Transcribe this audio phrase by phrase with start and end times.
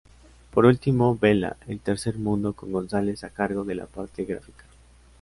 [0.49, 4.65] Por último "Bela, el tercer mundo" con González a cargo de la parte gráfica.